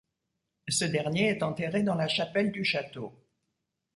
Ce 0.67 0.83
dernier 0.83 1.27
est 1.29 1.43
enterré 1.43 1.83
dans 1.83 1.93
la 1.93 2.07
chapelle 2.07 2.51
du 2.51 2.65
château. 2.65 3.13